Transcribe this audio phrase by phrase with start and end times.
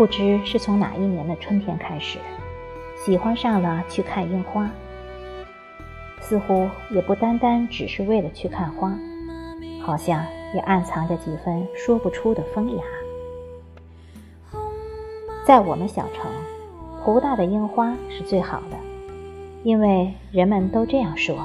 [0.00, 2.18] 不知是从哪一年的春天开始，
[3.04, 4.66] 喜欢上了去看樱花。
[6.22, 8.98] 似乎也不单单只是为了去看花，
[9.82, 12.82] 好像也暗藏着几分说不出的风雅。
[15.44, 16.30] 在我们小城，
[17.02, 18.78] 湖大的樱花是最好的，
[19.64, 21.36] 因为人们都这样说，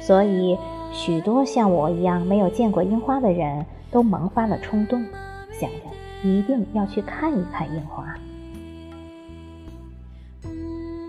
[0.00, 0.56] 所以
[0.90, 5.04] 许多像我一样没有见过樱花的人都萌发了冲动，
[5.52, 5.97] 想着。
[6.22, 8.14] 一定要去看一看樱花。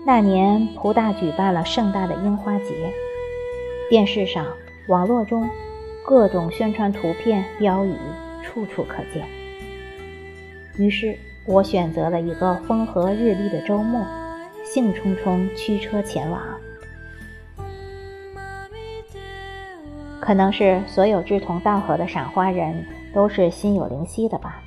[0.06, 2.92] 那年，蒲大举办了盛大的樱花节，
[3.88, 4.46] 电视上、
[4.88, 5.48] 网络中，
[6.04, 7.94] 各种宣传图片、标语
[8.42, 9.26] 处处可见。
[10.78, 11.16] 于是
[11.46, 14.04] 我选择了一个风和日丽的周末，
[14.64, 16.40] 兴冲冲驱车前往。
[20.18, 24.62] 可能是所有志同道合的赏花人都是心有灵犀的吧。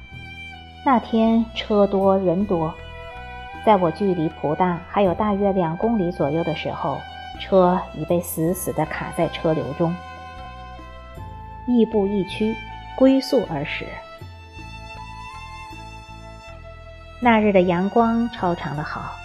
[0.86, 2.74] 那天车多人多，
[3.66, 7.00] 在我距离蒲大还有大约两公里左右的时候，
[7.40, 9.96] 车已被死死地卡在车流中，
[11.66, 12.54] 亦步亦趋，
[12.98, 13.86] 龟速而驶。
[17.22, 19.16] 那日的阳光超常的好，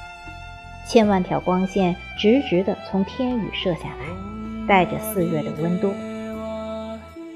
[0.87, 5.93] 千万条光线直直地从天宇射下来，带着四月的温度。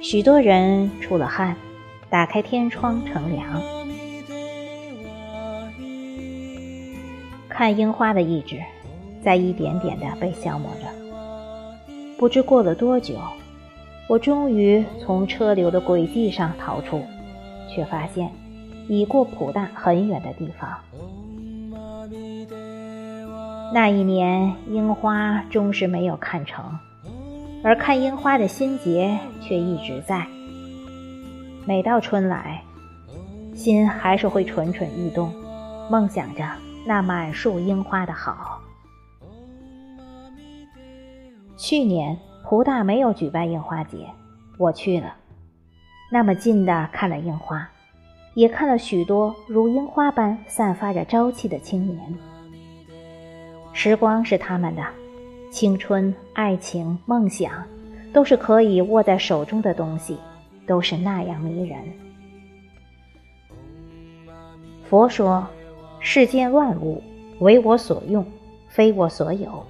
[0.00, 1.56] 许多人出了汗，
[2.09, 3.61] 打开天窗乘凉。
[7.53, 8.58] 看樱花的意志，
[9.22, 10.89] 在一点点地被消磨着。
[12.19, 13.17] 不知过了多久，
[14.09, 17.03] 我终于从车流的轨迹上逃出，
[17.69, 18.31] 却发现
[18.89, 20.78] 已过普大很远的地方。
[23.75, 26.78] 那一年，樱花终是没有看成，
[27.62, 30.26] 而看樱花的心结却一直在。
[31.66, 32.62] 每到春来，
[33.55, 35.31] 心还是会蠢蠢欲动，
[35.91, 36.44] 梦想着。
[36.84, 38.60] 那满树樱花的好。
[41.56, 44.09] 去年蒲大没有举办樱花节，
[44.59, 45.15] 我去了，
[46.10, 47.69] 那么近的看了樱花，
[48.34, 52.15] 也看了许多如樱花般散发着朝气的青年。
[53.72, 54.84] 时光是他们的，
[55.53, 57.53] 青春、爱情、梦想，
[58.12, 60.19] 都是可以握在手中的东西，
[60.66, 61.78] 都是那样迷人。
[64.82, 65.47] 佛说。
[66.04, 67.00] 世间万物
[67.38, 68.26] 为我所用，
[68.68, 69.64] 非我所有。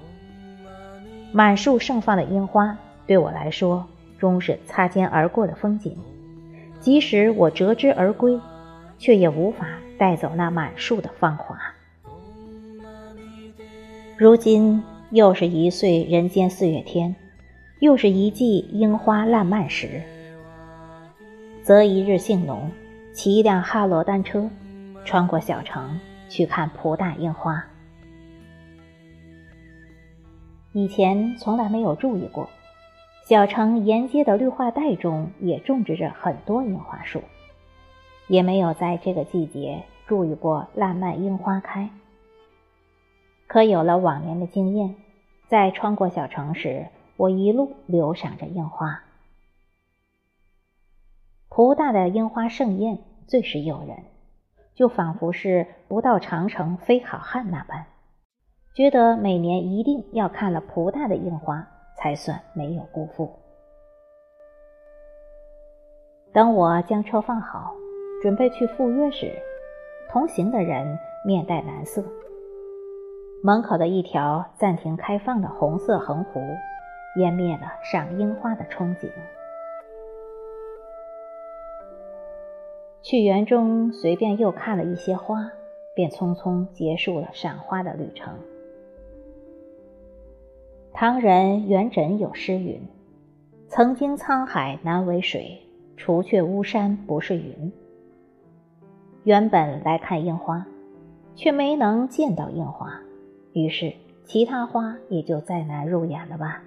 [1.31, 3.85] 满树盛放的樱花对我来说，
[4.17, 5.95] 终是擦肩而过的风景。
[6.79, 8.37] 即使我折枝而归，
[8.97, 9.67] 却也无法
[9.97, 11.55] 带走那满树的芳华。
[14.17, 17.15] 如今又是一岁人间四月天，
[17.79, 20.01] 又是一季樱花烂漫时。
[21.61, 22.71] 择一日性浓，
[23.13, 24.49] 骑一辆哈罗单车，
[25.05, 25.99] 穿过小城。
[26.33, 27.63] 去看蒲大樱花，
[30.71, 32.49] 以前从来没有注意过，
[33.27, 37.21] 小城沿街的绿化带中也种植着很多樱花树，
[38.27, 41.91] 也没有在这个季节注意过烂漫樱花开。
[43.45, 44.95] 可有了往年的经验，
[45.47, 49.03] 在穿过小城时，我一路留赏着樱花。
[51.47, 54.12] 蒲大的樱花盛宴最是诱人。
[54.75, 57.85] 就仿佛是不到长城非好汉那般，
[58.73, 61.67] 觉得每年一定要看了蒲大的樱花，
[61.97, 63.39] 才算没有辜负。
[66.33, 67.75] 等我将车放好，
[68.23, 69.31] 准备去赴约时，
[70.09, 72.03] 同行的人面带难色。
[73.43, 76.39] 门口的一条暂停开放的红色横幅，
[77.15, 79.11] 湮灭了赏樱花的憧憬。
[83.03, 85.51] 去园中随便又看了一些花，
[85.93, 88.33] 便匆匆结束了赏花的旅程。
[90.93, 92.79] 唐人元稹有诗云
[93.67, 95.59] ：“曾经沧海难为水，
[95.97, 97.73] 除却巫山不是云。”
[99.25, 100.65] 原本来看樱花，
[101.35, 103.01] 却没能见到樱花，
[103.51, 103.91] 于是
[104.23, 106.63] 其他花也就再难入眼了吧。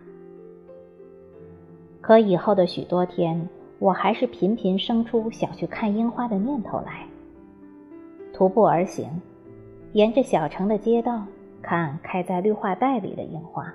[2.02, 3.48] 可以后的许多天。
[3.78, 7.06] 我还是频频生出想去看樱花的念头来。
[8.32, 9.08] 徒步而行，
[9.92, 11.22] 沿着小城的街道
[11.62, 13.72] 看开在绿化带里的樱花，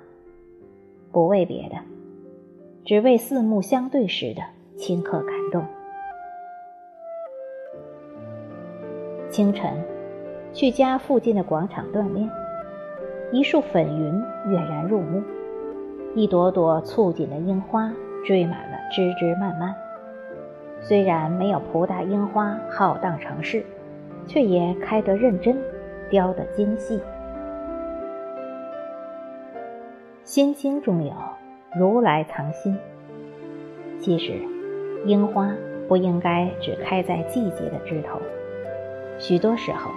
[1.12, 1.76] 不为别的，
[2.84, 4.42] 只为四目相对时的
[4.76, 5.64] 顷刻感动。
[9.30, 9.82] 清晨，
[10.52, 12.28] 去家附近的广场锻炼，
[13.32, 14.22] 一束粉云
[14.52, 15.22] 跃然入目，
[16.14, 17.92] 一朵朵簇锦的樱花
[18.26, 19.74] 缀满了枝枝蔓蔓。
[20.82, 23.64] 虽然没有蒲大樱花浩荡城市，
[24.26, 25.56] 却也开得认真，
[26.10, 26.98] 雕得精细。
[30.24, 31.12] 《心经》中有
[31.78, 32.76] “如来藏心”，
[34.00, 34.34] 其实，
[35.04, 35.52] 樱花
[35.88, 38.20] 不应该只开在季节的枝头，
[39.18, 39.90] 许多时候，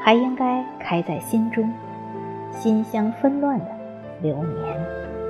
[0.00, 1.72] 还应该开在心中，
[2.50, 3.66] 心香纷乱的
[4.20, 5.23] 流年。